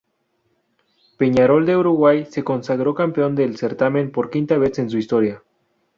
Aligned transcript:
Peñarol 1.19 1.67
de 1.67 1.77
Uruguay 1.77 2.25
se 2.25 2.43
consagró 2.43 2.95
campeón 2.95 3.35
del 3.35 3.57
certamen 3.57 4.11
por 4.11 4.31
quinta 4.31 4.57
vez 4.57 4.79
en 4.79 4.89
su 4.89 4.97
historia. 4.97 5.43